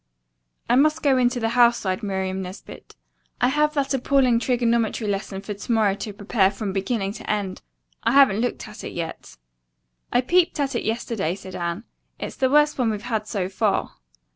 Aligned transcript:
"I 0.67 0.75
must 0.75 1.03
go 1.03 1.19
into 1.19 1.39
the 1.39 1.49
house," 1.49 1.77
sighed 1.77 2.01
Miriam 2.01 2.41
Nesbit. 2.41 2.95
"I 3.39 3.49
have 3.49 3.75
that 3.75 3.93
appalling 3.93 4.39
trigonometry 4.39 5.05
lesson 5.05 5.41
for 5.41 5.53
to 5.53 5.71
morrow 5.71 5.93
to 5.93 6.11
prepare 6.11 6.49
from 6.49 6.73
beginning 6.73 7.13
to 7.13 7.29
end. 7.29 7.61
I 8.01 8.13
haven't 8.13 8.41
looked 8.41 8.67
at 8.67 8.83
it 8.83 8.93
yet." 8.93 9.37
"I 10.11 10.21
peeped 10.21 10.59
at 10.59 10.73
it 10.73 10.85
yesterday," 10.85 11.35
said 11.35 11.53
Anne. 11.55 11.83
"It's 12.19 12.35
the 12.37 12.49
worst 12.49 12.79
one 12.79 12.89
we've 12.89 12.99
had, 13.03 13.27
so 13.27 13.47
far." 13.47 13.93